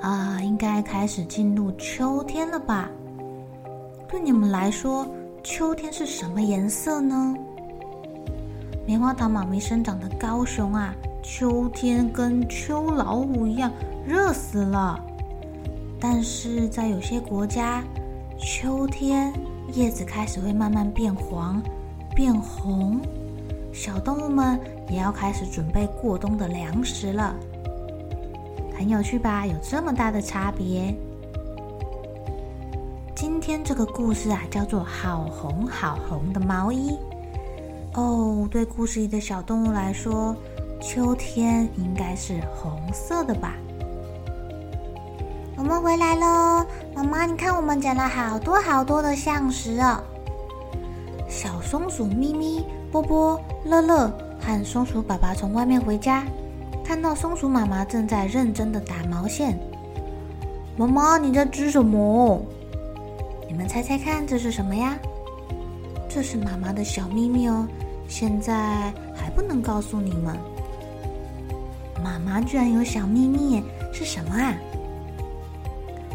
[0.00, 2.90] 啊，应该开始进入秋天了吧？
[4.08, 5.06] 对你们来说，
[5.42, 7.34] 秋天是什么颜色呢？
[8.86, 13.70] 棉花糖妈咪生长的高雄啊，秋天跟秋老虎一样
[14.06, 14.98] 热死了。
[16.00, 17.84] 但是在有些国家，
[18.38, 19.30] 秋天
[19.74, 21.62] 叶子开始会慢慢变黄、
[22.14, 22.98] 变红，
[23.70, 27.36] 小动物们也要开始准备过冬的粮食了。
[28.80, 29.46] 很有趣吧？
[29.46, 30.96] 有这么大的差别。
[33.14, 36.96] 今天这个故事啊，叫做《好红好红的毛衣》
[38.00, 38.48] 哦。
[38.50, 40.34] 对故事里的小动物来说，
[40.80, 43.52] 秋天应该是红色的吧？
[45.58, 46.64] 我们回来喽，
[46.94, 50.00] 妈妈，你看我们捡了好多好多的橡石哦。
[51.28, 56.24] 小松鼠咪咪、波波、乐乐和松鼠爸爸从外面回家。
[56.84, 59.58] 看到松鼠妈妈正在认真的打毛线，
[60.76, 62.40] 妈妈，你在织什么？
[63.48, 64.96] 你们猜猜看，这是什么呀？
[66.08, 67.66] 这是妈妈的小秘密哦，
[68.08, 70.36] 现在还不能告诉你们。
[72.02, 74.54] 妈妈居然有小秘密，是什么啊？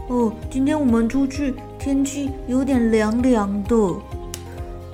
[0.10, 3.96] 哦，今天我们出去，天气有点凉凉的。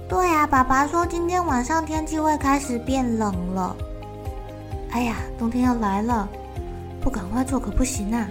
[0.08, 3.76] 对呀，爸爸说今天晚上天气会开始变冷了。
[4.92, 6.28] 哎呀，冬天要来了，
[7.02, 8.28] 不赶快做可不行啊！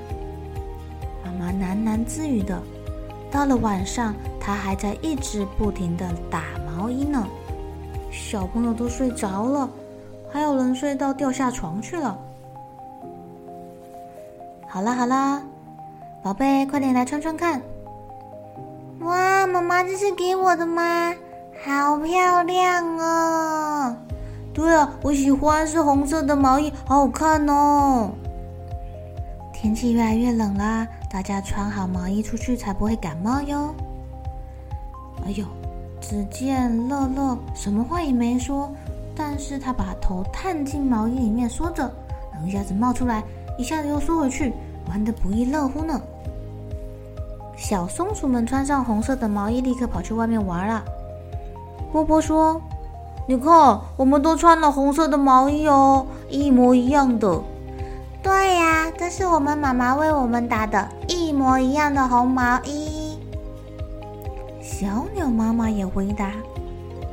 [1.25, 2.61] 妈妈喃喃自语的。
[3.31, 7.27] 到了晚上，她还在一直不停的打毛衣呢。
[8.11, 9.71] 小朋友都睡着了，
[10.31, 12.19] 还有人睡到掉下床去了。
[14.69, 15.43] 好啦好啦，
[16.23, 17.63] 宝贝，快点来穿穿看。
[19.01, 21.15] 哇，妈妈，这是给我的吗？
[21.65, 23.50] 好漂亮哦！
[24.71, 28.13] 对啊，我喜欢是红色的毛衣，好好看哦。
[29.53, 33.75] 天气越来越冷啦，大家穿好毛衣出去才不会感冒哟。
[35.27, 35.45] 哎呦，
[36.01, 38.71] 只见乐乐什么话也没说，
[39.17, 41.83] 但是他把头探进毛衣里面，说着，
[42.33, 43.25] 然后一下子冒出来，
[43.59, 44.53] 一下子又缩回去，
[44.89, 46.01] 玩得不亦乐乎呢。
[47.57, 50.85] 小松鼠们穿上红色的毛衣，立刻跑去外面玩了。
[51.91, 52.63] 波波说。
[53.31, 57.41] 你看，我们都穿了红色的毛衣哦，一模一样的。
[58.25, 63.17] 对呀，这是我们妈妈为我们打的一模一样的红毛衣。
[64.61, 66.33] 小鸟妈妈也回答：“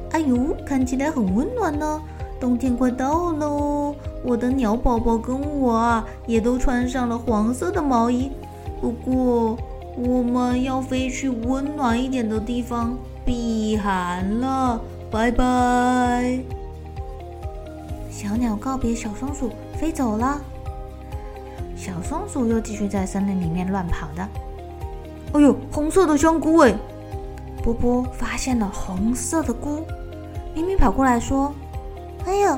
[0.10, 0.36] 哎呦，
[0.66, 2.02] 看起来很温暖呢，
[2.40, 8.32] 冬天快到喽，我的鸟宝宝跟我啊，也都穿上了黄色的毛衣。
[8.82, 9.56] 不过，
[9.96, 16.38] 我们要飞去温暖一点的地方避寒了。”拜拜！
[18.12, 20.42] 小鸟告别小松鼠，飞走了。
[21.78, 24.28] 小松鼠又继续在森林里面乱跑的。
[25.34, 26.76] 哎呦，红色的香菇哎！
[27.64, 29.86] 波波发现了红色的菇，
[30.54, 31.54] 咪咪跑过来说
[32.28, 32.58] ：“哎呦，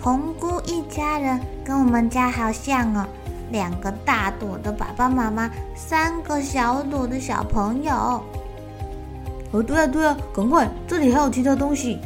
[0.00, 3.04] 红菇一家人跟我们家好像哦，
[3.50, 8.22] 两个大朵的爸爸妈妈，三个小朵的小朋友。”
[9.52, 10.68] 哦，对啊，对啊，赶快！
[10.86, 11.98] 这里还有其他东西。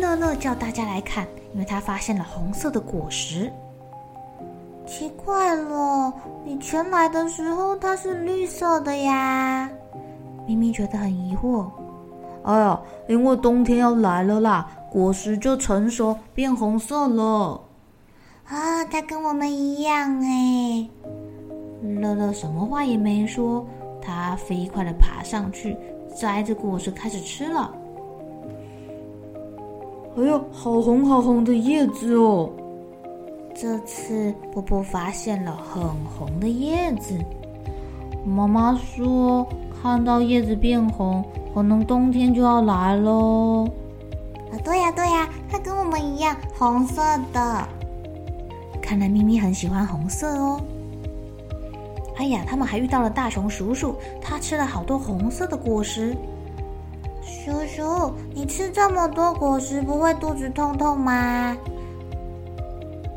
[0.00, 3.52] 乐乐叫大家来看，因为他发现了红色的果实。
[4.86, 6.12] 奇怪了，
[6.46, 9.70] 以前来的时候它是绿色的呀。
[10.46, 11.66] 咪咪觉得很疑惑。
[12.42, 17.60] 哎呀，因为冬天要来了啦，果实就成熟变红色了。
[18.46, 20.88] 啊、哦，它跟我们一样哎。
[22.00, 23.66] 乐乐什么话也没说。
[24.04, 25.76] 它飞快地爬上去，
[26.14, 27.74] 摘着果实开始吃了。
[30.16, 32.50] 哎呀，好红好红的叶子哦！
[33.54, 37.18] 这次波波发现了很红的叶子。
[38.24, 39.46] 妈妈说
[39.82, 41.24] 看到叶子变红，
[41.54, 43.66] 可能冬天就要来喽。
[44.52, 47.02] 啊，对呀对呀，它跟我们一样，红色
[47.32, 47.68] 的。
[48.80, 50.60] 看来咪咪很喜欢红色哦。
[52.16, 56.14] 哎呀，他们还遇到了大熊叔叔，他吃了好多红色的果实。
[57.22, 61.56] 叔叔，你吃这么多果实，不会肚子痛痛吗？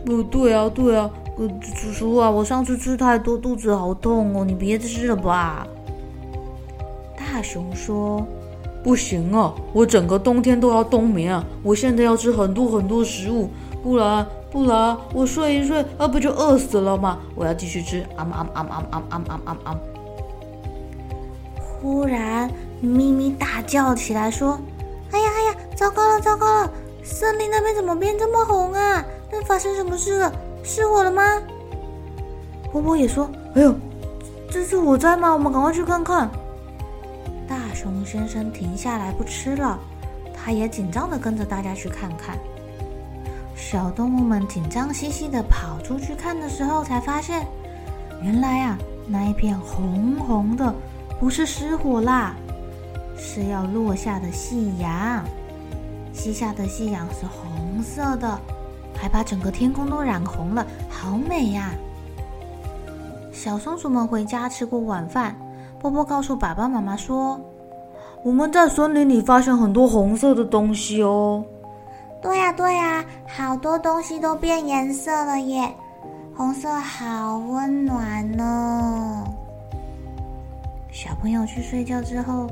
[0.06, 5.68] 不对啊，对啊，呃，叔叔啊，我上次吃太多，肚子好痛哦，你别吃了吧。
[7.16, 8.26] 大熊说。
[8.84, 11.44] 不行啊，我整个冬天都要冬眠啊！
[11.62, 13.50] 我现在要吃很多很多食物，
[13.84, 17.20] 不然不然我睡一睡，那不就饿死了吗？
[17.36, 19.80] 我要继续吃，啊啊啊啊啊啊啊啊啊！
[21.80, 22.50] 忽然，
[22.82, 24.60] 咪咪大叫起来，说
[25.12, 26.72] ：“哎呀哎呀，糟糕了糟糕了！
[27.04, 29.04] 森林那边怎么变这么红啊？
[29.32, 30.32] 那发生什么事了？
[30.64, 31.24] 失火了吗？”
[32.72, 33.76] 波波也说：“哎呦，
[34.50, 35.32] 这是火灾吗？
[35.34, 36.30] 我们赶快去看看。”
[37.48, 39.78] 大熊先生停下来不吃了，
[40.34, 42.38] 他也紧张的跟着大家去看看。
[43.58, 47.46] 小动物们紧张兮兮地跑出去看的时候，才发现，
[48.22, 48.78] 原来啊，
[49.08, 50.74] 那一片红红的
[51.20, 52.36] 不是失火啦，
[53.18, 55.26] 是要落下的夕阳。
[56.14, 58.40] 西下的夕阳是红色的，
[58.96, 61.72] 还把整个天空都染红了，好美呀！
[63.32, 65.36] 小松鼠们回家吃过晚饭，
[65.80, 67.42] 波波告诉爸爸妈妈说。
[68.24, 71.44] 我们在森林里发现很多红色的东西哦。
[72.22, 75.74] 对呀，对呀，好多东西都变颜色了耶！
[76.36, 79.24] 红色好温暖呢。
[80.92, 82.48] 小朋友去睡觉之后，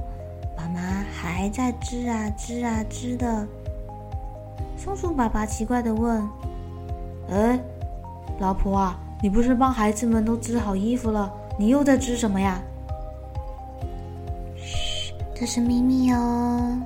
[0.58, 0.80] 妈妈
[1.14, 3.48] 还在织啊织啊织的。
[4.78, 6.28] 松鼠爸爸奇怪地问
[7.30, 7.60] ：“哎，
[8.40, 11.32] 老婆啊，你不是帮孩子们都织好衣服了？
[11.58, 12.62] 你又在织什么呀？”
[14.56, 16.78] 嘘这是秘密哦，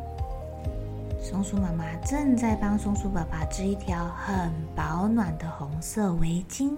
[1.29, 6.73] 松鼠妈妈正在帮松鼠爸爸织一条很保暖的红色围巾。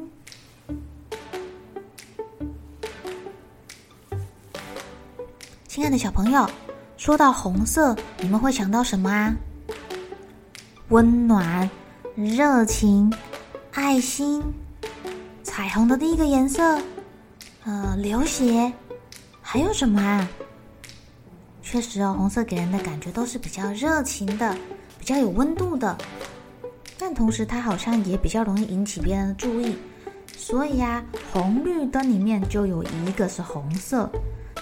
[5.70, 6.46] 亲爱的小朋友，
[6.98, 9.34] 说到红色，你们会想到什么啊？
[10.90, 11.70] 温暖、
[12.14, 13.10] 热情、
[13.72, 14.44] 爱心、
[15.44, 16.78] 彩虹的第一个颜色，
[17.64, 18.74] 呃，流血，
[19.42, 20.28] 还有什么啊？
[21.72, 24.54] 确实哦，红色给人的感觉都是比较热情的，
[25.00, 25.98] 比较有温度的。
[27.00, 29.78] 但同时，它好像也比较容易引起别人的注意。
[30.36, 31.02] 所以呀，
[31.32, 34.12] 红绿灯里面就有一个是红色，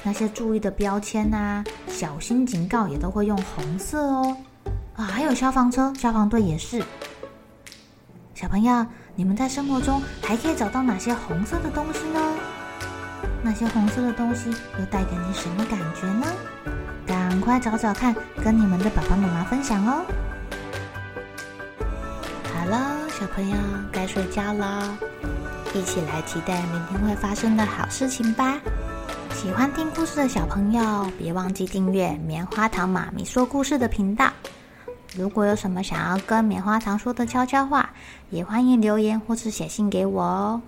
[0.03, 4.37] 那些注意的标签啊、小心警告也都会用红色哦。
[4.95, 6.79] 啊，还有消防车、消防队也是。
[8.35, 8.85] 小朋友，
[9.15, 12.58] 你们在生活中还可以找到哪些红色的东西呢？
[13.41, 14.49] 那些红色的东西
[14.79, 16.27] 又带给你什么感觉呢？
[17.07, 20.05] 赶快找找看，跟你们的爸爸妈妈分享哦。
[22.53, 23.55] 好了，小朋友
[23.91, 24.97] 该睡觉了，
[25.73, 28.59] 一起来期待明天会发生的好事情吧。
[29.33, 34.29] 喜欢听故事的小朋友，别忘记订阅棉花糖妈咪说故事的频道。
[35.15, 37.89] 如果有什么想要跟棉花糖说的悄悄话，
[38.29, 40.61] 也欢迎留言或是写信给我哦。